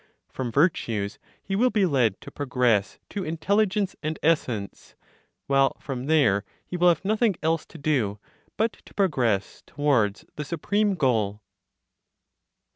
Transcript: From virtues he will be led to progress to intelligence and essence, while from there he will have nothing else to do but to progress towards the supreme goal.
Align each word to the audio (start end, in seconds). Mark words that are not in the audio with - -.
From 0.31 0.51
virtues 0.51 1.19
he 1.43 1.55
will 1.55 1.69
be 1.69 1.85
led 1.85 2.19
to 2.21 2.31
progress 2.31 2.97
to 3.11 3.23
intelligence 3.23 3.95
and 4.01 4.17
essence, 4.23 4.95
while 5.45 5.77
from 5.79 6.07
there 6.07 6.43
he 6.65 6.75
will 6.75 6.87
have 6.87 7.05
nothing 7.05 7.35
else 7.43 7.67
to 7.67 7.77
do 7.77 8.17
but 8.57 8.73
to 8.87 8.95
progress 8.95 9.61
towards 9.67 10.25
the 10.37 10.43
supreme 10.43 10.95
goal. 10.95 11.43